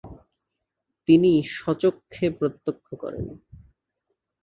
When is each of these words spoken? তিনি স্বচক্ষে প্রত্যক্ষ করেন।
তিনি 1.07 1.31
স্বচক্ষে 1.55 2.25
প্রত্যক্ষ 2.37 2.87
করেন। 2.95 3.25